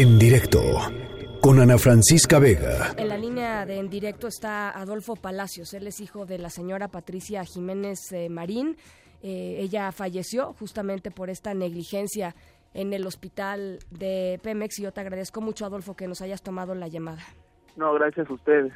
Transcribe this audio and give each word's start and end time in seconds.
En 0.00 0.16
directo 0.16 0.60
con 1.40 1.58
Ana 1.58 1.76
Francisca 1.76 2.38
Vega. 2.38 2.94
En 2.96 3.08
la 3.08 3.18
línea 3.18 3.66
de 3.66 3.78
en 3.78 3.90
directo 3.90 4.28
está 4.28 4.70
Adolfo 4.70 5.16
Palacios. 5.16 5.74
Él 5.74 5.88
es 5.88 5.98
hijo 5.98 6.24
de 6.24 6.38
la 6.38 6.50
señora 6.50 6.86
Patricia 6.86 7.44
Jiménez 7.44 8.12
eh, 8.12 8.28
Marín. 8.28 8.76
Eh, 9.24 9.56
ella 9.58 9.90
falleció 9.90 10.52
justamente 10.52 11.10
por 11.10 11.30
esta 11.30 11.52
negligencia 11.52 12.36
en 12.74 12.92
el 12.92 13.08
hospital 13.08 13.80
de 13.90 14.38
Pemex 14.40 14.78
y 14.78 14.84
yo 14.84 14.92
te 14.92 15.00
agradezco 15.00 15.40
mucho, 15.40 15.66
Adolfo, 15.66 15.96
que 15.96 16.06
nos 16.06 16.22
hayas 16.22 16.42
tomado 16.42 16.76
la 16.76 16.86
llamada. 16.86 17.24
No, 17.74 17.92
gracias 17.94 18.30
a 18.30 18.32
ustedes. 18.32 18.72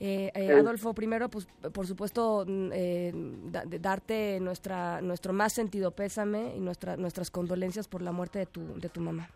Eh, 0.00 0.32
Adolfo, 0.58 0.94
primero, 0.94 1.28
pues, 1.28 1.46
por 1.72 1.86
supuesto, 1.86 2.44
mm, 2.44 3.52
darte 3.80 4.40
nuestra, 4.40 5.00
nuestro 5.00 5.32
más 5.32 5.52
sentido 5.52 5.92
pésame 5.92 6.56
y 6.56 6.60
nuestra, 6.60 6.96
nuestras 6.96 7.30
condolencias 7.30 7.86
por 7.86 8.02
la 8.02 8.10
muerte 8.10 8.40
de 8.40 8.46
tu, 8.46 8.80
de 8.80 8.88
tu 8.88 9.00
mamá. 9.00 9.30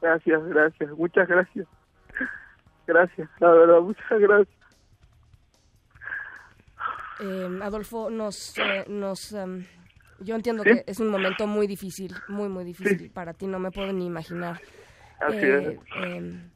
Gracias, 0.00 0.44
gracias, 0.46 0.90
muchas 0.92 1.28
gracias. 1.28 1.66
Gracias, 2.86 3.28
la 3.40 3.50
verdad, 3.52 3.80
muchas 3.80 4.18
gracias. 4.18 4.58
Eh, 7.20 7.58
Adolfo, 7.62 8.10
nos, 8.10 8.56
eh, 8.58 8.84
nos 8.88 9.32
em, 9.32 9.64
yo 10.20 10.36
entiendo 10.36 10.62
que 10.62 10.84
es 10.86 11.00
un 11.00 11.08
momento 11.08 11.46
muy 11.46 11.66
difícil, 11.66 12.14
muy, 12.28 12.48
muy 12.48 12.64
difícil 12.64 13.10
para 13.10 13.34
ti, 13.34 13.46
no 13.46 13.58
me 13.58 13.70
puedo 13.70 13.92
ni 13.92 14.06
imaginar 14.06 14.60
eh, 15.32 15.78
em, 15.96 16.50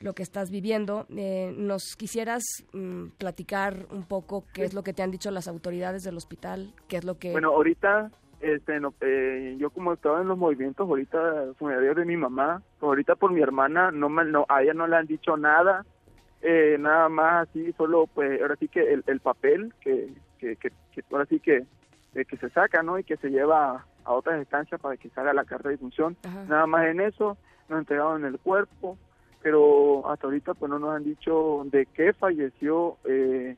lo 0.00 0.12
que 0.12 0.22
estás 0.22 0.50
viviendo. 0.50 1.06
¿Nos 1.08 1.96
quisieras 1.96 2.42
mm, 2.72 3.08
platicar 3.18 3.86
un 3.90 4.04
poco 4.04 4.44
qué 4.52 4.64
es 4.64 4.74
lo 4.74 4.82
que 4.82 4.92
te 4.92 5.02
han 5.02 5.10
dicho 5.10 5.30
las 5.30 5.48
autoridades 5.48 6.02
del 6.02 6.16
hospital? 6.16 6.74
¿Qué 6.86 6.98
es 6.98 7.04
lo 7.04 7.18
que...? 7.18 7.32
Bueno, 7.32 7.48
ahorita 7.48 8.10
este, 8.44 8.78
no, 8.78 8.94
eh, 9.00 9.56
yo 9.58 9.70
como 9.70 9.92
estaba 9.92 10.20
en 10.20 10.28
los 10.28 10.38
movimientos 10.38 10.88
ahorita 10.88 11.54
funerarios 11.58 11.96
de 11.96 12.04
mi 12.04 12.16
mamá, 12.16 12.62
pues 12.78 12.88
ahorita 12.88 13.16
por 13.16 13.32
mi 13.32 13.40
hermana, 13.40 13.90
no, 13.90 14.08
me, 14.08 14.24
no 14.24 14.44
a 14.48 14.62
ella 14.62 14.74
no 14.74 14.86
le 14.86 14.96
han 14.96 15.06
dicho 15.06 15.36
nada, 15.36 15.84
eh, 16.42 16.76
nada 16.78 17.08
más 17.08 17.48
así, 17.48 17.72
solo 17.72 18.06
pues 18.06 18.40
ahora 18.42 18.56
sí 18.56 18.68
que 18.68 18.92
el, 18.92 19.02
el 19.06 19.20
papel 19.20 19.72
que, 19.80 20.12
que, 20.38 20.56
que, 20.56 20.70
ahora 21.10 21.26
sí 21.26 21.40
que, 21.40 21.64
que 22.12 22.36
se 22.36 22.50
saca, 22.50 22.82
¿no? 22.82 22.98
Y 22.98 23.04
que 23.04 23.16
se 23.16 23.30
lleva 23.30 23.86
a 24.04 24.12
otras 24.12 24.38
instancias 24.38 24.80
para 24.80 24.96
que 24.96 25.08
salga 25.10 25.32
la 25.32 25.44
carta 25.44 25.70
de 25.70 25.78
función, 25.78 26.16
nada 26.48 26.66
más 26.66 26.86
en 26.86 27.00
eso, 27.00 27.38
nos 27.68 27.78
entregaron 27.78 28.24
el 28.26 28.38
cuerpo, 28.38 28.98
pero 29.42 30.08
hasta 30.10 30.26
ahorita 30.26 30.54
pues 30.54 30.70
no 30.70 30.78
nos 30.78 30.94
han 30.94 31.04
dicho 31.04 31.62
de 31.66 31.86
qué 31.86 32.12
falleció 32.12 32.98
eh, 33.04 33.56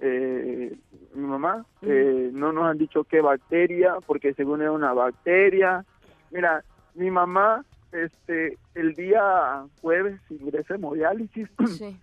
eh, 0.00 0.76
mi 1.14 1.26
mamá, 1.26 1.64
eh, 1.82 2.30
no 2.32 2.52
nos 2.52 2.64
han 2.64 2.78
dicho 2.78 3.04
qué 3.04 3.20
bacteria, 3.20 3.96
porque 4.06 4.34
según 4.34 4.62
era 4.62 4.72
una 4.72 4.92
bacteria. 4.92 5.84
Mira, 6.30 6.64
mi 6.94 7.10
mamá, 7.10 7.64
este, 7.92 8.56
el 8.74 8.94
día 8.94 9.64
jueves 9.80 10.20
ingresa 10.30 10.74
hemodiálisis. 10.74 11.48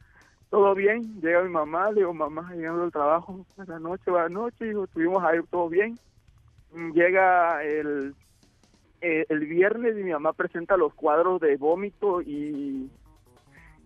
todo 0.49 0.75
bien, 0.75 1.19
llega 1.21 1.43
mi 1.43 1.49
mamá, 1.49 1.91
le 1.91 2.01
digo, 2.01 2.13
mamá, 2.13 2.53
llegando 2.53 2.83
al 2.83 2.91
trabajo, 2.91 3.45
buenas 3.55 3.81
noches, 3.81 4.05
buenas 4.05 4.31
noches, 4.31 4.75
y 4.75 4.83
estuvimos 4.83 5.23
ahí 5.23 5.39
todo 5.49 5.67
bien. 5.67 5.97
Llega 6.93 7.63
el, 7.63 8.13
eh, 9.01 9.25
el 9.29 9.45
viernes 9.45 9.97
y 9.97 10.03
mi 10.03 10.11
mamá 10.11 10.33
presenta 10.33 10.77
los 10.77 10.93
cuadros 10.93 11.41
de 11.41 11.55
vómito 11.57 12.21
y 12.21 12.89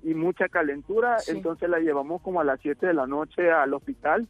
y 0.03 0.13
mucha 0.13 0.49
calentura, 0.49 1.17
entonces 1.27 1.69
la 1.69 1.79
llevamos 1.79 2.21
como 2.21 2.41
a 2.41 2.43
las 2.43 2.59
7 2.61 2.87
de 2.87 2.93
la 2.93 3.07
noche 3.07 3.51
al 3.51 3.73
hospital. 3.73 4.27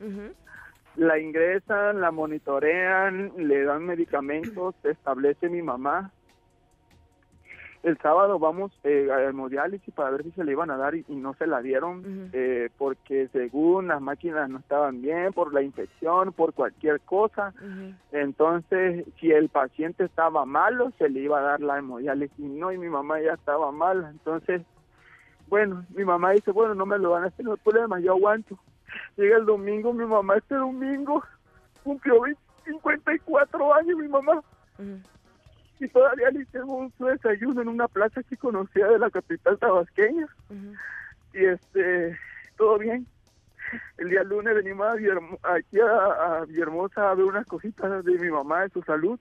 La 0.96 1.18
ingresan, 1.20 2.02
la 2.02 2.12
monitorean, 2.12 3.32
le 3.38 3.64
dan 3.64 3.86
medicamentos, 3.86 4.76
se 4.82 4.92
establece 4.92 5.48
mi 5.50 5.62
mamá. 5.62 6.12
El 7.84 7.98
sábado 7.98 8.38
vamos 8.38 8.72
eh, 8.84 9.10
a 9.12 9.24
hemodiálisis 9.24 9.92
para 9.96 10.12
ver 10.12 10.24
si 10.24 10.32
se 10.32 10.44
le 10.44 10.52
iban 10.52 10.70
a 10.70 10.78
dar 10.78 10.94
y, 10.94 11.04
no 11.10 11.34
se 11.34 11.48
la 11.48 11.62
dieron 11.62 12.30
eh, 12.32 12.70
porque 12.78 13.28
según 13.30 13.88
las 13.88 14.00
máquinas 14.00 14.48
no 14.50 14.60
estaban 14.60 15.02
bien, 15.02 15.34
por 15.34 15.52
la 15.52 15.64
infección, 15.64 16.32
por 16.32 16.54
cualquier 16.54 17.00
cosa. 17.02 17.54
Entonces, 18.12 19.06
si 19.20 19.32
el 19.32 19.50
paciente 19.50 20.04
estaba 20.04 20.46
malo, 20.46 20.92
se 21.00 21.10
le 21.10 21.22
iba 21.22 21.40
a 21.40 21.44
dar 21.44 21.62
la 21.62 21.80
hemodiálisis. 21.80 22.38
No, 22.38 22.72
y 22.72 22.78
mi 22.78 22.90
mamá 22.90 23.20
ya 23.20 23.34
estaba 23.34 23.72
mal. 23.72 24.08
Entonces, 24.12 24.62
bueno, 25.52 25.86
mi 25.90 26.06
mamá 26.06 26.32
dice, 26.32 26.50
bueno, 26.52 26.74
no 26.74 26.86
me 26.86 26.98
lo 26.98 27.12
van 27.12 27.26
a 27.26 27.28
hacer, 27.28 27.44
no 27.44 27.52
hay 27.52 27.58
problema, 27.58 28.00
yo 28.00 28.14
aguanto. 28.14 28.58
Llega 29.18 29.36
el 29.36 29.46
domingo, 29.46 29.92
mi 29.92 30.06
mamá 30.06 30.38
este 30.38 30.56
domingo 30.56 31.22
cumplió 31.84 32.24
54 32.64 33.74
años, 33.76 33.98
mi 33.98 34.08
mamá. 34.08 34.42
Y 35.78 35.90
todavía 35.90 36.30
le 36.30 36.44
hicimos 36.44 36.94
su 36.98 37.06
desayuno 37.06 37.62
en 37.62 37.68
una 37.68 37.90
plaza 37.90 38.22
aquí 38.22 38.38
conocida 38.38 38.88
de 38.88 39.00
la 39.00 39.10
capital 39.10 39.60
tabasqueña. 39.60 40.26
Y 41.34 41.44
este, 41.44 42.18
todo 42.56 42.78
bien. 42.78 43.06
El 43.98 44.10
día 44.10 44.24
lunes 44.24 44.56
venimos 44.56 44.88
aquí 45.44 45.80
a, 45.82 46.38
a 46.38 46.46
Villahermosa 46.46 47.12
a 47.12 47.16
ver 47.16 47.26
unas 47.26 47.46
cositas 47.46 48.06
de 48.06 48.18
mi 48.18 48.30
mamá, 48.30 48.62
de 48.62 48.70
su 48.70 48.82
salud, 48.84 49.20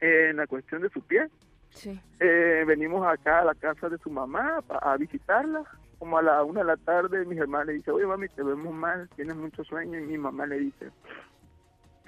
en 0.00 0.36
la 0.38 0.46
cuestión 0.46 0.80
de 0.80 0.88
su 0.88 1.02
pie. 1.02 1.28
Sí. 1.74 2.00
Eh, 2.20 2.64
venimos 2.66 3.06
acá 3.06 3.40
a 3.40 3.44
la 3.44 3.54
casa 3.54 3.88
de 3.88 3.98
su 3.98 4.10
mamá 4.10 4.62
a, 4.68 4.96
visitarla. 4.96 5.64
Como 5.98 6.18
a 6.18 6.22
la 6.22 6.42
una 6.42 6.60
de 6.60 6.66
la 6.66 6.76
tarde, 6.76 7.24
mi 7.24 7.38
hermana 7.38 7.66
le 7.66 7.74
dice, 7.74 7.90
oye, 7.90 8.06
mami, 8.06 8.28
te 8.28 8.42
vemos 8.42 8.74
mal, 8.74 9.08
tienes 9.16 9.36
mucho 9.36 9.64
sueño. 9.64 9.98
Y 9.98 10.02
mi 10.02 10.18
mamá 10.18 10.46
le 10.46 10.58
dice, 10.58 10.90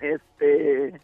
este, 0.01 1.01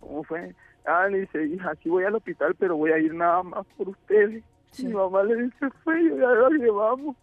¿cómo 0.00 0.24
fue? 0.24 0.54
Ah, 0.84 1.08
le 1.08 1.20
dice, 1.20 1.44
hija, 1.44 1.74
sí 1.82 1.88
voy 1.88 2.04
al 2.04 2.14
hospital, 2.14 2.54
pero 2.58 2.76
voy 2.76 2.92
a 2.92 2.98
ir 2.98 3.14
nada 3.14 3.42
más 3.42 3.66
por 3.76 3.88
ustedes. 3.88 4.44
Mi 4.78 4.92
mamá 4.92 5.22
le 5.22 5.42
dice, 5.44 5.70
fue, 5.82 6.02
ya 6.04 6.26
la 6.26 6.50
llevamos 6.50 7.16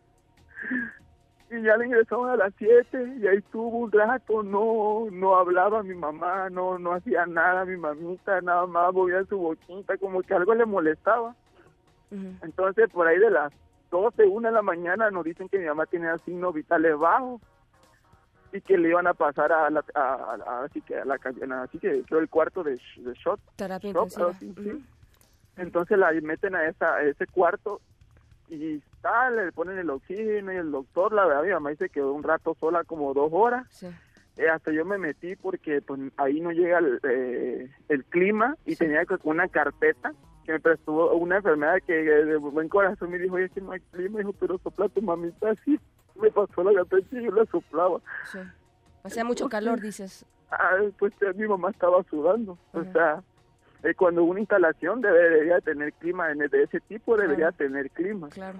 y 1.49 1.61
ya 1.61 1.77
le 1.77 1.85
ingresamos 1.85 2.29
a 2.29 2.37
las 2.37 2.53
7 2.57 3.17
y 3.21 3.27
ahí 3.27 3.37
estuvo 3.37 3.67
un 3.69 3.91
rato, 3.91 4.43
no 4.43 5.07
no 5.11 5.35
hablaba 5.35 5.83
mi 5.83 5.93
mamá, 5.93 6.49
no 6.49 6.79
no 6.79 6.93
hacía 6.93 7.25
nada 7.25 7.65
mi 7.65 7.77
mamita, 7.77 8.41
nada 8.41 8.65
más 8.65 8.93
movía 8.93 9.23
su 9.25 9.37
boquita, 9.37 9.97
como 9.97 10.21
que 10.21 10.33
algo 10.33 10.53
le 10.55 10.65
molestaba. 10.65 11.35
Entonces 12.43 12.89
por 12.91 13.07
ahí 13.07 13.17
de 13.17 13.31
las 13.31 13.51
12, 13.89 14.25
1 14.25 14.47
de 14.47 14.53
la 14.53 14.61
mañana 14.61 15.09
nos 15.09 15.23
dicen 15.23 15.49
que 15.49 15.59
mi 15.59 15.65
mamá 15.65 15.85
tenía 15.85 16.17
signos 16.19 16.53
vitales 16.53 16.97
bajos 16.97 17.41
y 18.51 18.61
que 18.61 18.77
le 18.77 18.89
iban 18.89 19.07
a 19.07 19.13
pasar 19.13 19.51
a 19.51 19.69
la 19.69 19.83
a, 19.95 20.63
así 20.63 20.81
que 20.81 20.95
a 20.95 21.05
la 21.05 21.17
así 21.63 21.79
que 21.79 22.03
creo 22.03 22.19
el 22.19 22.29
cuarto 22.29 22.63
de, 22.63 22.79
de 22.97 23.13
shot, 23.13 23.39
terapia 23.55 23.93
entonces 25.57 25.97
la 25.97 26.11
meten 26.21 26.55
a 26.55 26.65
esa 26.67 26.95
a 26.95 27.03
ese 27.03 27.27
cuarto 27.27 27.81
y 28.53 28.83
tal, 29.01 29.35
le 29.35 29.51
ponen 29.51 29.77
el 29.77 29.89
oxígeno 29.89 30.53
y 30.53 30.57
el 30.57 30.71
doctor, 30.71 31.13
la 31.13 31.25
verdad, 31.25 31.43
mi 31.43 31.49
mamá 31.49 31.71
dice 31.71 31.89
quedó 31.89 32.13
un 32.13 32.23
rato 32.23 32.55
sola 32.59 32.83
como 32.83 33.13
dos 33.13 33.29
horas. 33.31 33.67
Eh, 34.37 34.49
hasta 34.49 34.71
yo 34.71 34.83
me 34.85 34.97
metí 34.97 35.35
porque 35.35 35.81
pues 35.81 35.99
ahí 36.17 36.39
no 36.39 36.51
llega 36.51 36.79
el, 36.79 36.99
eh, 37.03 37.69
el 37.89 38.03
clima 38.05 38.55
y 38.65 38.75
tenía 38.75 39.03
una 39.23 39.47
carpeta 39.47 40.13
que 40.43 40.53
me 40.53 40.59
prestó 40.59 41.13
una 41.15 41.37
enfermedad 41.37 41.77
que 41.85 41.93
de 41.93 42.37
buen 42.37 42.67
corazón 42.67 43.11
me 43.11 43.19
dijo, 43.19 43.35
oye, 43.35 43.49
que 43.49 43.61
no 43.61 43.71
hay 43.71 43.79
clima, 43.91 44.19
dijo, 44.19 44.33
pero 44.33 44.57
sopla 44.57 44.89
tu 44.89 45.01
mamita 45.01 45.49
así. 45.61 45.79
Me 46.15 46.29
pasó 46.29 46.63
la 46.63 46.73
carpeta 46.73 47.19
y 47.19 47.25
yo 47.25 47.31
la 47.31 47.45
soplaba. 47.45 47.99
Hacía 49.03 49.25
mucho 49.25 49.49
calor, 49.49 49.81
dices. 49.81 50.25
Ah, 50.51 50.77
pues 50.99 51.13
mi 51.35 51.47
mamá 51.47 51.71
estaba 51.71 52.03
sudando. 52.03 52.57
O 52.73 52.83
sea, 52.91 53.23
eh, 53.83 53.93
cuando 53.95 54.23
una 54.23 54.39
instalación 54.39 55.01
debería 55.01 55.59
tener 55.59 55.91
clima 55.93 56.29
de 56.29 56.63
ese 56.63 56.79
tipo 56.81 57.17
debería 57.17 57.51
tener 57.51 57.89
clima. 57.91 58.29
Claro. 58.29 58.59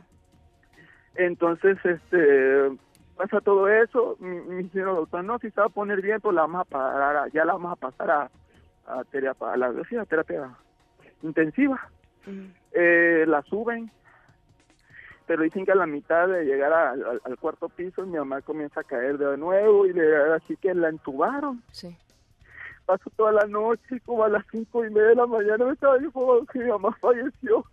Entonces 1.16 1.78
este 1.84 2.78
pasa 3.16 3.40
todo 3.42 3.70
eso 3.70 4.18
mi, 4.20 4.68
señor 4.70 4.96
doctor 4.96 5.24
no 5.24 5.38
si 5.40 5.50
se 5.52 5.62
va 5.62 5.68
a 5.68 5.70
poner 5.70 6.02
bien 6.02 6.20
pues 6.20 6.36
la 6.36 6.42
vamos 6.42 6.62
a 6.62 6.66
parar 6.66 7.32
ya 7.32 7.46
la 7.46 7.54
vamos 7.54 7.72
a 7.72 7.76
pasar 7.76 8.10
a, 8.10 8.32
a 8.88 9.04
terapia 9.04 9.54
a 9.54 9.56
la, 9.58 9.72
terapia 10.10 10.50
intensiva 11.22 11.80
eh, 12.72 13.24
la 13.28 13.44
suben 13.44 13.92
pero 15.28 15.44
dicen 15.44 15.64
que 15.64 15.72
a 15.72 15.76
la 15.76 15.86
mitad 15.86 16.28
de 16.28 16.44
llegar 16.44 16.74
al 16.74 17.38
cuarto 17.40 17.70
piso 17.70 18.04
mi 18.04 18.18
mamá 18.18 18.42
comienza 18.42 18.82
a 18.82 18.84
caer 18.84 19.20
de 19.20 19.38
nuevo 19.38 19.86
y 19.86 19.94
le, 19.94 20.34
así 20.34 20.58
que 20.58 20.74
la 20.74 20.90
entubaron. 20.90 21.64
Sí 21.72 21.96
pasó 22.86 23.10
toda 23.12 23.32
la 23.32 23.46
noche, 23.46 24.00
como 24.06 24.24
a 24.24 24.30
las 24.30 24.46
cinco 24.52 24.86
y 24.86 24.90
media 24.90 25.10
de 25.10 25.16
la 25.16 25.26
mañana 25.26 25.66
me 25.66 25.74
estaba 25.74 25.98
informando 25.98 26.46
que 26.48 26.60
mi 26.60 26.70
mamá 26.70 26.96
falleció. 27.00 27.66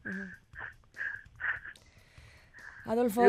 Adolfo, 2.86 3.22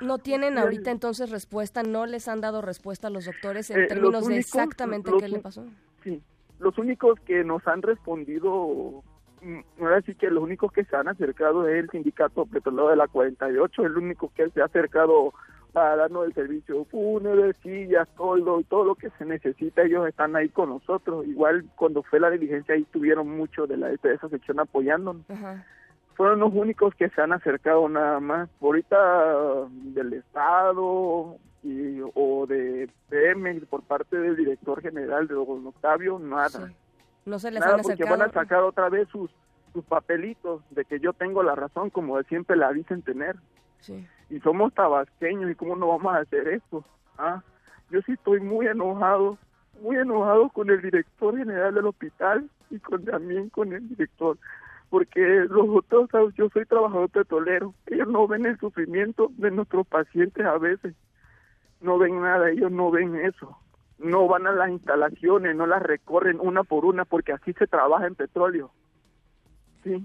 ¿no 0.00 0.18
tienen 0.18 0.58
ahorita 0.58 0.90
entonces 0.90 1.30
respuesta? 1.30 1.82
¿No 1.82 2.06
les 2.06 2.28
han 2.28 2.40
dado 2.40 2.60
respuesta 2.60 3.06
a 3.06 3.10
los 3.10 3.24
doctores 3.24 3.70
en 3.70 3.80
eh, 3.80 3.86
términos 3.86 4.26
de 4.26 4.36
exactamente 4.36 5.10
qué 5.18 5.28
le 5.28 5.38
pasó? 5.38 5.64
Sí, 6.02 6.22
los 6.58 6.76
únicos 6.76 7.18
que 7.20 7.42
nos 7.44 7.66
han 7.66 7.80
respondido, 7.82 9.02
mm, 9.42 9.60
ahora 9.80 10.02
sí 10.02 10.14
que 10.14 10.30
los 10.30 10.42
únicos 10.42 10.72
que 10.72 10.84
se 10.84 10.96
han 10.96 11.08
acercado 11.08 11.66
es 11.66 11.84
el 11.84 11.90
sindicato 11.90 12.44
petrolero 12.46 12.88
de 12.88 12.96
la 12.96 13.08
48, 13.08 13.86
el 13.86 13.96
único 13.96 14.30
que 14.34 14.50
se 14.50 14.60
ha 14.60 14.66
acercado 14.66 15.32
para 15.70 15.96
darnos 15.96 16.26
el 16.26 16.34
servicio 16.34 16.84
fúnebre, 16.86 17.54
sillas, 17.62 18.08
todo, 18.16 18.60
y 18.60 18.64
todo 18.64 18.84
lo 18.84 18.94
que 18.94 19.10
se 19.18 19.24
necesita, 19.24 19.82
ellos 19.82 20.06
están 20.08 20.36
ahí 20.36 20.48
con 20.48 20.68
nosotros. 20.68 21.26
Igual 21.26 21.64
cuando 21.76 22.02
fue 22.02 22.20
la 22.20 22.30
diligencia 22.30 22.74
ahí 22.74 22.84
tuvieron 22.84 23.28
mucho 23.28 23.66
de, 23.66 23.76
la, 23.76 23.88
de 23.88 24.14
esa 24.14 24.28
sección 24.28 24.60
apoyándonos. 24.60 25.24
fueron 26.14 26.40
los 26.40 26.52
únicos 26.52 26.94
que 26.94 27.08
se 27.10 27.22
han 27.22 27.32
acercado 27.32 27.88
nada 27.88 28.20
más. 28.20 28.48
Ahorita 28.60 28.96
del 29.70 30.12
Estado 30.12 31.36
y, 31.62 32.00
o 32.14 32.46
de 32.46 32.88
PM 33.08 33.60
por 33.62 33.82
parte 33.82 34.16
del 34.18 34.36
director 34.36 34.80
general 34.82 35.26
de 35.28 35.34
don 35.34 35.66
Octavio, 35.66 36.18
nada. 36.18 36.72
No 37.24 37.38
se 37.38 37.50
les 37.50 37.60
nada 37.60 37.74
han 37.74 37.82
porque 37.82 37.94
acercado. 37.94 38.18
van 38.18 38.28
a 38.28 38.32
sacar 38.32 38.62
otra 38.62 38.88
vez 38.88 39.08
sus, 39.08 39.30
sus 39.72 39.84
papelitos 39.84 40.62
de 40.70 40.84
que 40.84 41.00
yo 41.00 41.12
tengo 41.12 41.42
la 41.42 41.54
razón, 41.54 41.90
como 41.90 42.20
siempre 42.22 42.56
la 42.56 42.72
dicen 42.72 43.02
tener. 43.02 43.36
Sí. 43.80 44.06
Y 44.30 44.40
somos 44.40 44.72
tabasqueños, 44.74 45.50
¿y 45.50 45.54
cómo 45.54 45.76
no 45.76 45.88
vamos 45.88 46.14
a 46.14 46.18
hacer 46.20 46.48
esto? 46.48 46.84
¿Ah? 47.18 47.42
Yo 47.90 48.00
sí 48.02 48.12
estoy 48.12 48.40
muy 48.40 48.66
enojado, 48.66 49.36
muy 49.82 49.96
enojado 49.96 50.48
con 50.48 50.70
el 50.70 50.80
director 50.80 51.36
general 51.36 51.74
del 51.74 51.86
hospital 51.86 52.48
y 52.70 52.78
con 52.78 53.04
también 53.04 53.50
con 53.50 53.72
el 53.72 53.88
director 53.88 54.38
porque 54.90 55.20
los 55.48 55.68
otros, 55.68 56.34
yo 56.34 56.48
soy 56.50 56.66
trabajador 56.66 57.08
petrolero, 57.10 57.72
ellos 57.86 58.08
no 58.08 58.26
ven 58.26 58.44
el 58.44 58.58
sufrimiento 58.58 59.30
de 59.38 59.52
nuestros 59.52 59.86
pacientes 59.86 60.44
a 60.44 60.58
veces, 60.58 60.94
no 61.80 61.96
ven 61.96 62.20
nada, 62.20 62.50
ellos 62.50 62.72
no 62.72 62.90
ven 62.90 63.14
eso, 63.14 63.56
no 63.98 64.26
van 64.26 64.48
a 64.48 64.52
las 64.52 64.68
instalaciones, 64.68 65.54
no 65.54 65.66
las 65.66 65.80
recorren 65.80 66.38
una 66.40 66.64
por 66.64 66.84
una, 66.84 67.04
porque 67.04 67.32
así 67.32 67.52
se 67.52 67.68
trabaja 67.68 68.08
en 68.08 68.16
petróleo, 68.16 68.72
sí, 69.84 70.04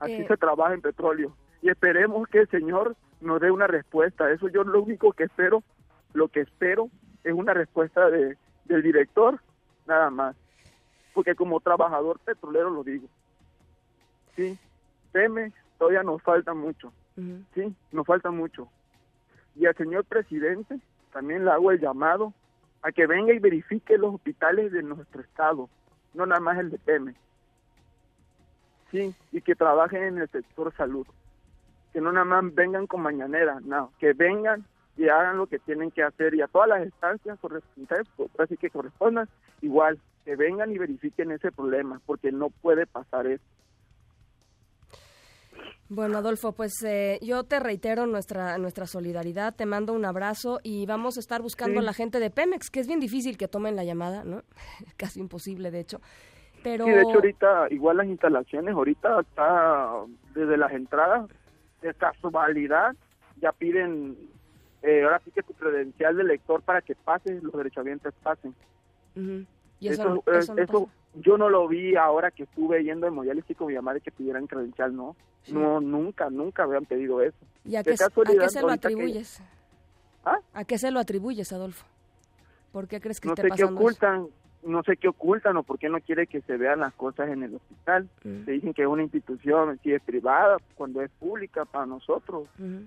así 0.00 0.12
Eh. 0.14 0.26
se 0.28 0.36
trabaja 0.38 0.72
en 0.72 0.80
petróleo, 0.80 1.36
y 1.60 1.68
esperemos 1.68 2.26
que 2.28 2.40
el 2.40 2.48
Señor 2.48 2.96
nos 3.24 3.40
dé 3.40 3.50
una 3.50 3.66
respuesta, 3.66 4.30
eso 4.30 4.48
yo 4.48 4.64
lo 4.64 4.82
único 4.82 5.12
que 5.12 5.24
espero, 5.24 5.62
lo 6.12 6.28
que 6.28 6.40
espero 6.40 6.88
es 7.24 7.32
una 7.32 7.54
respuesta 7.54 8.10
de, 8.10 8.36
del 8.66 8.82
director, 8.82 9.40
nada 9.86 10.10
más, 10.10 10.36
porque 11.12 11.34
como 11.34 11.60
trabajador 11.60 12.18
petrolero 12.20 12.70
lo 12.70 12.84
digo 12.84 13.08
sí, 14.36 14.58
teme, 15.12 15.52
todavía 15.78 16.02
nos 16.02 16.22
falta 16.22 16.54
mucho, 16.54 16.92
sí, 17.54 17.74
nos 17.92 18.06
falta 18.06 18.30
mucho. 18.30 18.68
Y 19.56 19.66
al 19.66 19.76
señor 19.76 20.04
presidente 20.04 20.80
también 21.12 21.44
le 21.44 21.50
hago 21.50 21.70
el 21.70 21.80
llamado 21.80 22.32
a 22.82 22.92
que 22.92 23.06
venga 23.06 23.32
y 23.32 23.38
verifique 23.38 23.96
los 23.96 24.14
hospitales 24.14 24.72
de 24.72 24.82
nuestro 24.82 25.22
estado, 25.22 25.68
no 26.12 26.26
nada 26.26 26.40
más 26.40 26.58
el 26.58 26.70
de 26.70 26.78
Teme. 26.78 27.14
Sí, 28.90 29.14
y 29.32 29.40
que 29.40 29.54
trabajen 29.54 30.02
en 30.02 30.18
el 30.18 30.28
sector 30.28 30.72
salud. 30.76 31.06
Que 31.94 32.00
no 32.02 32.12
nada 32.12 32.26
más 32.26 32.54
vengan 32.54 32.86
con 32.86 33.00
mañanera, 33.00 33.60
no, 33.64 33.90
que 33.98 34.12
vengan 34.12 34.66
y 34.96 35.08
hagan 35.08 35.38
lo 35.38 35.46
que 35.46 35.58
tienen 35.60 35.90
que 35.90 36.02
hacer 36.02 36.34
y 36.34 36.42
a 36.42 36.46
todas 36.48 36.68
las 36.68 36.84
instancias 36.84 37.38
correspondientes, 37.40 38.06
así 38.38 38.56
que 38.58 38.68
correspondan, 38.68 39.28
igual, 39.62 39.98
que 40.26 40.36
vengan 40.36 40.70
y 40.72 40.78
verifiquen 40.78 41.30
ese 41.30 41.50
problema, 41.52 42.00
porque 42.04 42.30
no 42.32 42.50
puede 42.50 42.86
pasar 42.86 43.26
eso. 43.26 43.42
Bueno, 45.88 46.18
Adolfo, 46.18 46.52
pues 46.52 46.72
eh, 46.84 47.18
yo 47.22 47.44
te 47.44 47.60
reitero 47.60 48.06
nuestra 48.06 48.56
nuestra 48.58 48.86
solidaridad, 48.86 49.54
te 49.54 49.66
mando 49.66 49.92
un 49.92 50.04
abrazo 50.04 50.58
y 50.62 50.86
vamos 50.86 51.16
a 51.16 51.20
estar 51.20 51.42
buscando 51.42 51.74
Sí. 51.80 51.84
a 51.84 51.86
la 51.86 51.92
gente 51.92 52.18
de 52.20 52.30
Pemex, 52.30 52.70
que 52.70 52.80
es 52.80 52.86
bien 52.88 53.00
difícil 53.00 53.36
que 53.36 53.48
tomen 53.48 53.76
la 53.76 53.84
llamada, 53.84 54.24
¿no? 54.24 54.42
Casi 54.96 55.20
imposible, 55.20 55.70
de 55.70 55.80
hecho. 55.80 56.00
Pero 56.62 56.86
Sí, 56.86 56.90
de 56.90 57.02
hecho 57.02 57.14
ahorita, 57.16 57.66
igual 57.70 57.98
las 57.98 58.06
instalaciones, 58.06 58.74
ahorita 58.74 59.20
está 59.20 59.90
desde 60.34 60.56
las 60.56 60.72
entradas, 60.72 61.28
de 61.84 61.94
casualidad, 61.94 62.94
ya 63.40 63.52
piden, 63.52 64.16
eh, 64.82 65.04
ahora 65.04 65.20
sí 65.24 65.30
que 65.30 65.42
tu 65.42 65.52
credencial 65.54 66.16
de 66.16 66.24
lector 66.24 66.62
para 66.62 66.80
que 66.82 66.94
pases, 66.94 67.42
los 67.42 67.52
derechohabientes 67.52 68.12
pasen. 68.22 68.54
Y 69.80 69.88
eso, 69.88 70.02
eso, 70.02 70.08
no- 70.08 70.16
eh, 70.32 70.38
eso 70.38 70.54
no 70.54 70.62
eso 70.62 70.72
pasa. 70.86 70.94
yo 71.16 71.36
no 71.38 71.48
lo 71.50 71.68
vi 71.68 71.94
ahora 71.96 72.30
que 72.30 72.44
estuve 72.44 72.82
yendo 72.82 73.06
hemodiálisis 73.06 73.56
con 73.56 73.68
mi 73.68 73.74
mamá 73.74 73.94
de 73.94 74.00
que 74.00 74.10
pidieran 74.10 74.46
credencial, 74.46 74.94
no. 74.96 75.14
Sí. 75.42 75.52
No, 75.52 75.80
nunca, 75.80 76.30
nunca 76.30 76.62
habían 76.64 76.86
pedido 76.86 77.20
eso. 77.20 77.36
¿Y 77.64 77.76
a 77.76 77.82
qué, 77.84 77.92
a 77.92 77.96
casualidad, 77.96 78.44
qué 78.44 78.48
se 78.50 78.60
lo 78.62 78.68
que- 78.68 78.74
atribuyes? 78.74 79.42
¿Ah? 80.24 80.38
¿A 80.54 80.64
qué 80.64 80.78
se 80.78 80.90
lo 80.90 81.00
atribuyes, 81.00 81.52
Adolfo? 81.52 81.84
¿Por 82.72 82.88
qué 82.88 82.98
crees 83.00 83.20
que 83.20 83.28
No 83.28 83.34
esté 83.34 83.42
sé 83.42 83.48
qué 83.48 83.62
eso? 83.62 83.66
No 84.64 84.82
sé 84.82 84.96
qué 84.96 85.08
ocultan 85.08 85.56
o 85.56 85.62
por 85.62 85.78
qué 85.78 85.88
no 85.88 86.00
quiere 86.00 86.26
que 86.26 86.40
se 86.42 86.56
vean 86.56 86.80
las 86.80 86.94
cosas 86.94 87.28
en 87.28 87.42
el 87.42 87.54
hospital. 87.54 88.08
Mm, 88.24 88.44
Se 88.44 88.50
dicen 88.52 88.74
que 88.74 88.82
es 88.82 88.88
una 88.88 89.02
institución, 89.02 89.78
si 89.82 89.92
es 89.92 90.02
privada, 90.02 90.56
cuando 90.74 91.00
es 91.02 91.10
pública 91.18 91.64
para 91.64 91.86
nosotros. 91.86 92.48
ujú, 92.58 92.86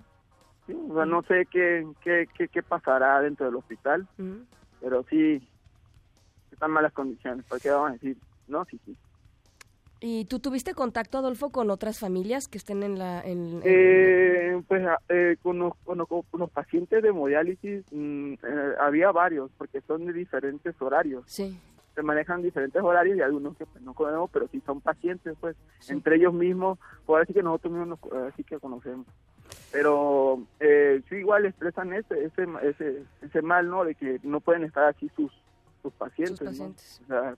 Sí, 0.66 0.76
o 0.90 0.94
sea, 0.94 1.06
no 1.06 1.22
sé 1.22 1.46
qué, 1.50 1.86
qué, 2.02 2.28
qué, 2.36 2.48
qué 2.48 2.62
pasará 2.62 3.20
dentro 3.22 3.46
del 3.46 3.56
hospital, 3.56 4.06
pero 4.80 5.02
sí, 5.08 5.48
están 6.50 6.70
malas 6.72 6.92
condiciones. 6.92 7.46
¿Para 7.46 7.58
qué 7.60 7.70
vamos 7.70 7.90
a 7.90 7.92
decir? 7.94 8.16
No, 8.48 8.64
sí, 8.66 8.78
sí. 8.84 8.94
¿Y 10.00 10.26
tú 10.26 10.38
tuviste 10.40 10.74
contacto, 10.74 11.18
Adolfo, 11.18 11.50
con 11.50 11.70
otras 11.70 11.98
familias 11.98 12.48
que 12.48 12.58
estén 12.58 12.82
en 12.82 12.98
la... 12.98 13.20
En, 13.22 13.38
en- 13.56 13.62
Eh, 13.64 14.17
pues 14.62 14.86
eh, 15.08 15.36
con, 15.42 15.58
los, 15.58 15.74
con, 15.84 15.98
los, 15.98 16.08
con 16.08 16.24
los 16.40 16.50
pacientes 16.50 17.02
de 17.02 17.08
hemodiálisis 17.08 17.84
mm, 17.92 18.32
eh, 18.34 18.72
había 18.80 19.10
varios, 19.12 19.50
porque 19.58 19.80
son 19.82 20.06
de 20.06 20.12
diferentes 20.12 20.74
horarios. 20.80 21.24
Sí, 21.26 21.58
Se 21.94 22.02
manejan 22.02 22.42
diferentes 22.42 22.80
horarios 22.82 23.16
y 23.18 23.20
algunos 23.22 23.56
que 23.56 23.66
pues, 23.66 23.82
no 23.82 23.92
conocemos, 23.94 24.30
pero 24.32 24.48
sí 24.48 24.60
son 24.64 24.80
pacientes, 24.80 25.36
pues, 25.40 25.56
Sí. 25.80 25.92
entre 25.92 26.16
ellos 26.16 26.32
mismos, 26.34 26.78
puedo 27.06 27.20
decir 27.20 27.34
que 27.36 27.42
nosotros 27.42 27.72
mismos 27.72 27.88
nos, 28.02 28.12
eh, 28.12 28.32
sí 28.36 28.44
que 28.44 28.58
conocemos. 28.58 29.06
Pero 29.72 30.42
eh, 30.60 31.02
sí 31.08 31.16
igual 31.16 31.46
expresan 31.46 31.92
ese, 31.92 32.24
ese, 32.24 32.46
ese, 32.62 33.02
ese 33.22 33.42
mal, 33.42 33.68
¿no? 33.68 33.84
De 33.84 33.94
que 33.94 34.18
no 34.22 34.40
pueden 34.40 34.64
estar 34.64 34.84
así 34.84 35.10
sus, 35.16 35.32
sus 35.82 35.92
pacientes, 35.94 36.38
Sus 36.38 36.46
¿no? 36.46 36.50
pacientes. 36.50 37.00
O 37.04 37.06
sea, 37.06 37.36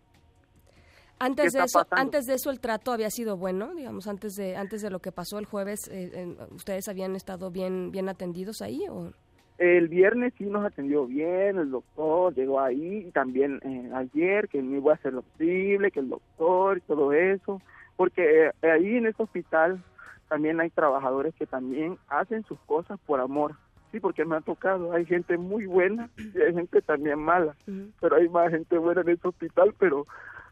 Antes 1.22 1.52
¿Qué 1.52 1.58
de 1.58 1.64
eso, 1.66 1.80
pasando? 1.80 2.00
antes 2.00 2.26
de 2.26 2.34
eso 2.34 2.50
el 2.50 2.60
trato 2.60 2.92
había 2.92 3.10
sido 3.10 3.36
bueno, 3.36 3.74
digamos, 3.74 4.08
antes 4.08 4.36
de 4.36 4.56
antes 4.56 4.80
de 4.80 4.88
lo 4.88 5.00
que 5.00 5.12
pasó 5.12 5.38
el 5.38 5.44
jueves, 5.44 5.86
eh, 5.88 6.10
eh, 6.14 6.36
ustedes 6.52 6.88
habían 6.88 7.14
estado 7.14 7.50
bien 7.50 7.90
bien 7.92 8.08
atendidos 8.08 8.62
ahí 8.62 8.80
o 8.88 9.12
El 9.58 9.88
viernes 9.88 10.32
sí 10.38 10.44
nos 10.44 10.64
atendió 10.64 11.06
bien, 11.06 11.58
el 11.58 11.70
doctor 11.70 12.34
llegó 12.34 12.58
ahí, 12.60 13.04
y 13.06 13.10
también 13.10 13.60
eh, 13.62 13.90
ayer, 13.94 14.48
que 14.48 14.62
me 14.62 14.78
iba 14.78 14.92
a 14.92 14.94
hacer 14.94 15.12
lo 15.12 15.20
posible, 15.20 15.90
que 15.90 16.00
el 16.00 16.08
doctor 16.08 16.78
y 16.78 16.80
todo 16.80 17.12
eso, 17.12 17.60
porque 17.96 18.46
eh, 18.46 18.70
ahí 18.70 18.96
en 18.96 19.04
este 19.06 19.22
hospital 19.22 19.84
también 20.30 20.58
hay 20.60 20.70
trabajadores 20.70 21.34
que 21.34 21.44
también 21.44 21.98
hacen 22.08 22.42
sus 22.44 22.58
cosas 22.60 22.98
por 23.04 23.20
amor, 23.20 23.56
sí, 23.92 24.00
porque 24.00 24.24
me 24.24 24.36
ha 24.36 24.40
tocado, 24.40 24.94
hay 24.94 25.04
gente 25.04 25.36
muy 25.36 25.66
buena 25.66 26.08
y 26.16 26.40
hay 26.40 26.54
gente 26.54 26.80
también 26.80 27.18
mala, 27.18 27.54
pero 28.00 28.16
hay 28.16 28.30
más 28.30 28.50
gente 28.50 28.78
buena 28.78 29.02
en 29.02 29.10
este 29.10 29.28
hospital, 29.28 29.74
pero 29.78 30.06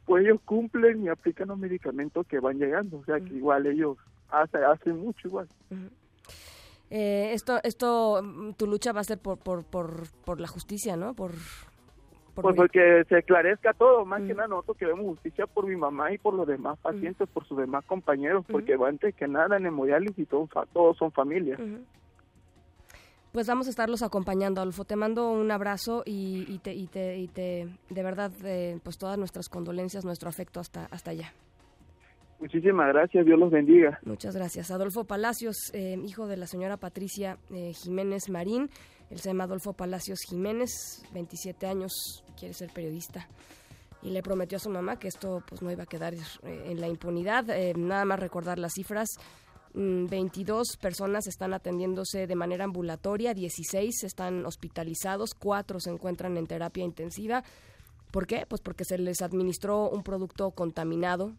pues 0.09 0.25
ellos 0.25 0.41
cumplen 0.45 1.05
y 1.05 1.09
aplican 1.09 1.49
los 1.49 1.59
medicamentos 1.59 2.27
que 2.27 2.41
van 2.41 2.59
llegando, 2.59 2.97
o 2.99 3.05
sea 3.05 3.21
que 3.21 3.35
igual 3.35 3.67
ellos 3.67 3.97
hacen, 4.31 4.65
hacen 4.65 4.97
mucho 4.99 5.29
igual. 5.29 5.47
Eh, 6.91 7.33
esto 7.35 7.61
esto 7.63 8.21
mm, 8.23 8.53
tu 8.55 8.67
lucha 8.67 8.93
va 8.93 9.01
a 9.01 9.05
ser 9.05 9.19
por 9.19 9.39
por 9.39 9.63
por, 9.65 10.05
por 10.25 10.41
la 10.41 10.49
justicia, 10.49 10.97
¿no? 10.97 11.13
Por, 11.13 11.33
por 12.35 12.43
Pues 12.43 12.53
mi- 12.55 12.57
porque 12.59 13.05
se 13.09 13.19
esclarezca 13.19 13.75
todo, 13.75 14.07
más 14.07 14.23
que 14.23 14.33
nada 14.35 14.49
nosotros 14.49 14.79
queremos 14.79 15.05
justicia 15.05 15.47
por 15.47 15.67
mi 15.67 15.77
mamá 15.77 16.13
y 16.13 16.19
por 16.19 16.33
los 16.33 16.47
demás 16.47 16.79
pacientes, 16.79 17.29
por 17.29 17.45
sus 17.47 17.59
demás 17.59 17.85
compañeros, 17.85 18.45
porque 18.53 18.75
antes 18.89 19.15
que 19.15 19.29
nada 19.29 19.59
en 19.59 19.67
hemodiálisis 19.67 20.27
todos, 20.29 20.49
todos 20.73 20.97
son 20.97 21.13
familia. 21.13 21.57
Pues 23.39 23.47
vamos 23.47 23.69
a 23.69 23.71
estarlos 23.71 24.03
acompañando, 24.03 24.61
Adolfo. 24.61 24.85
Te 24.85 24.97
mando 24.97 25.31
un 25.31 25.49
abrazo 25.53 26.03
y, 26.05 26.45
y 26.49 26.59
te, 26.59 26.75
y 26.75 26.89
te, 26.89 27.19
y 27.19 27.29
te, 27.29 27.69
de 27.89 28.03
verdad, 28.03 28.33
eh, 28.43 28.81
pues 28.83 28.99
todas 28.99 29.17
nuestras 29.17 29.49
condolencias, 29.49 30.05
nuestro 30.05 30.29
afecto 30.29 30.59
hasta, 30.59 30.87
hasta 30.87 31.13
allá. 31.13 31.33
Muchísimas 32.41 32.89
gracias, 32.89 33.25
Dios 33.25 33.39
los 33.39 33.53
bendiga. 33.53 34.01
Muchas 34.05 34.35
gracias. 34.35 34.73
Adolfo 34.73 35.05
Palacios, 35.05 35.71
eh, 35.73 35.97
hijo 36.05 36.27
de 36.27 36.37
la 36.37 36.49
señora 36.49 36.79
Patricia 36.79 37.39
eh, 37.55 37.75
Jiménez 37.75 38.29
Marín. 38.29 38.71
Él 39.09 39.21
se 39.21 39.29
llama 39.29 39.45
Adolfo 39.45 39.73
Palacios 39.73 40.19
Jiménez, 40.29 41.05
27 41.15 41.65
años, 41.69 42.25
quiere 42.37 42.55
ser 42.55 42.73
periodista. 42.73 43.29
Y 44.03 44.11
le 44.11 44.23
prometió 44.23 44.57
a 44.57 44.61
su 44.61 44.71
mamá 44.71 44.99
que 44.99 45.07
esto 45.07 45.45
pues 45.49 45.63
no 45.63 45.71
iba 45.71 45.85
a 45.85 45.87
quedar 45.87 46.15
eh, 46.15 46.19
en 46.43 46.81
la 46.81 46.89
impunidad. 46.89 47.49
Eh, 47.51 47.73
nada 47.77 48.05
más 48.05 48.19
recordar 48.19 48.59
las 48.59 48.73
cifras. 48.75 49.09
Mm, 49.79 50.07
22 50.07 50.77
personas 50.81 51.27
están 51.27 51.55
atendiéndose 51.55 52.27
de 52.27 52.35
manera 52.35 52.65
ambulatoria, 52.65 53.35
16 53.35 54.05
están 54.05 54.45
hospitalizados, 54.45 55.35
4 55.35 55.81
se 55.81 55.91
encuentran 55.91 56.37
en 56.37 56.47
terapia 56.47 56.85
intensiva. 56.85 57.45
¿Por 58.11 58.27
qué? 58.27 58.45
Pues 58.49 58.61
porque 58.61 58.85
se 58.85 58.99
les 58.99 59.23
administró 59.23 59.89
un 59.91 60.03
producto 60.03 60.51
contaminado 60.51 61.33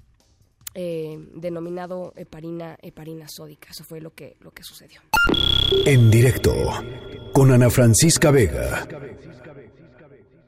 eh, 0.76 1.18
denominado 1.34 2.14
heparina, 2.16 2.78
heparina 2.82 3.28
sódica. 3.28 3.70
Eso 3.72 3.84
fue 3.84 4.02
lo 4.02 4.14
que, 4.14 4.38
lo 4.40 4.52
que 4.52 4.64
sucedió. 4.64 5.02
En 5.86 6.12
directo 6.12 6.54
con 7.34 7.52
Ana 7.52 7.72
Francisca 7.72 8.30
Vega. 8.30 8.88